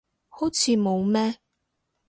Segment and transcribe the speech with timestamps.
[0.29, 1.37] 好似冇咩